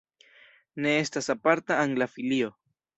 Ne 0.87 0.95
estas 1.03 1.31
aparta 1.37 1.81
angla 1.85 2.13
filio. 2.17 2.55